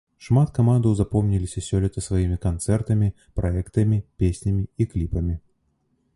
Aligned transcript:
Шмат 0.25 0.51
камандаў 0.57 0.95
запомніліся 1.01 1.63
сёлета 1.67 2.03
сваімі 2.07 2.37
канцэртамі, 2.47 3.13
праектамі, 3.41 4.01
песнямі 4.25 4.63
і 4.81 4.91
кліпамі. 4.97 5.35